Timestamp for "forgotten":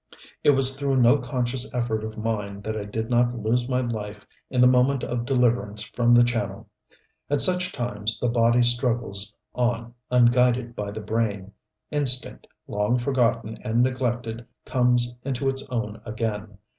12.97-13.57